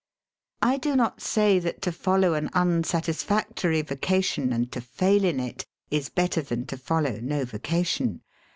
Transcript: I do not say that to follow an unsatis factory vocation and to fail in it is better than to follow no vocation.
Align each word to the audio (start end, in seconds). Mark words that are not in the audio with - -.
I 0.63 0.77
do 0.77 0.95
not 0.95 1.21
say 1.21 1.59
that 1.59 1.79
to 1.83 1.91
follow 1.91 2.33
an 2.33 2.49
unsatis 2.55 3.23
factory 3.23 3.83
vocation 3.83 4.51
and 4.51 4.71
to 4.71 4.81
fail 4.81 5.23
in 5.23 5.39
it 5.39 5.63
is 5.91 6.09
better 6.09 6.41
than 6.41 6.65
to 6.73 6.77
follow 6.77 7.19
no 7.21 7.45
vocation. 7.45 8.21